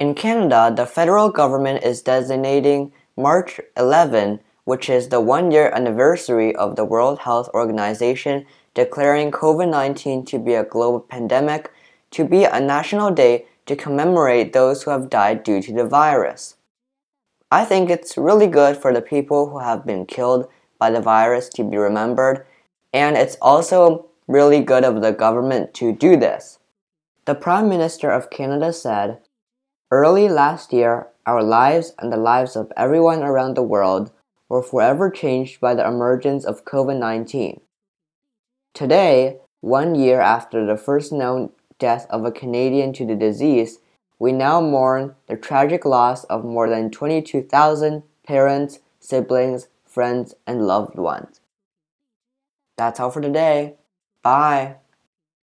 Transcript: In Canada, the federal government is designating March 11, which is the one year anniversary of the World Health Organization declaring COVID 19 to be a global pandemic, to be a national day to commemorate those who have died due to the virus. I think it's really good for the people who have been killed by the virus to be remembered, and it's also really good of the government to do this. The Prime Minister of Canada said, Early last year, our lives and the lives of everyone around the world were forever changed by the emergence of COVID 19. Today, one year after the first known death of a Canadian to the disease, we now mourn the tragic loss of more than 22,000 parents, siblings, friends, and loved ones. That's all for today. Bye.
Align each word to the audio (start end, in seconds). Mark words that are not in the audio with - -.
In 0.00 0.14
Canada, 0.14 0.72
the 0.74 0.86
federal 0.86 1.28
government 1.28 1.84
is 1.84 2.00
designating 2.00 2.90
March 3.18 3.60
11, 3.76 4.40
which 4.64 4.88
is 4.88 5.08
the 5.08 5.20
one 5.20 5.50
year 5.50 5.70
anniversary 5.74 6.56
of 6.56 6.74
the 6.74 6.86
World 6.86 7.18
Health 7.18 7.50
Organization 7.52 8.46
declaring 8.72 9.30
COVID 9.30 9.68
19 9.68 10.24
to 10.24 10.38
be 10.38 10.54
a 10.54 10.64
global 10.64 11.00
pandemic, 11.00 11.70
to 12.12 12.24
be 12.24 12.44
a 12.44 12.58
national 12.58 13.10
day 13.10 13.44
to 13.66 13.76
commemorate 13.76 14.54
those 14.54 14.84
who 14.84 14.90
have 14.90 15.10
died 15.10 15.42
due 15.42 15.60
to 15.60 15.74
the 15.74 15.84
virus. 15.84 16.56
I 17.50 17.66
think 17.66 17.90
it's 17.90 18.16
really 18.16 18.46
good 18.46 18.78
for 18.78 18.94
the 18.94 19.02
people 19.02 19.50
who 19.50 19.58
have 19.58 19.84
been 19.84 20.06
killed 20.06 20.48
by 20.78 20.90
the 20.90 21.02
virus 21.02 21.50
to 21.50 21.62
be 21.62 21.76
remembered, 21.76 22.46
and 22.94 23.18
it's 23.18 23.36
also 23.42 24.06
really 24.26 24.62
good 24.62 24.82
of 24.82 25.02
the 25.02 25.12
government 25.12 25.74
to 25.74 25.92
do 25.92 26.16
this. 26.16 26.58
The 27.26 27.34
Prime 27.34 27.68
Minister 27.68 28.10
of 28.10 28.30
Canada 28.30 28.72
said, 28.72 29.18
Early 29.92 30.28
last 30.28 30.72
year, 30.72 31.08
our 31.26 31.42
lives 31.42 31.94
and 31.98 32.12
the 32.12 32.16
lives 32.16 32.54
of 32.54 32.72
everyone 32.76 33.24
around 33.24 33.54
the 33.56 33.62
world 33.62 34.12
were 34.48 34.62
forever 34.62 35.10
changed 35.10 35.60
by 35.60 35.74
the 35.74 35.86
emergence 35.86 36.44
of 36.44 36.64
COVID 36.64 36.96
19. 36.96 37.60
Today, 38.72 39.38
one 39.60 39.96
year 39.96 40.20
after 40.20 40.64
the 40.64 40.76
first 40.76 41.12
known 41.12 41.50
death 41.80 42.06
of 42.08 42.24
a 42.24 42.30
Canadian 42.30 42.92
to 42.92 43.04
the 43.04 43.16
disease, 43.16 43.80
we 44.20 44.30
now 44.30 44.60
mourn 44.60 45.16
the 45.26 45.36
tragic 45.36 45.84
loss 45.84 46.22
of 46.24 46.44
more 46.44 46.68
than 46.68 46.90
22,000 46.90 48.04
parents, 48.24 48.78
siblings, 49.00 49.66
friends, 49.84 50.34
and 50.46 50.68
loved 50.68 50.96
ones. 50.96 51.40
That's 52.76 53.00
all 53.00 53.10
for 53.10 53.20
today. 53.20 53.74
Bye. 54.22 54.76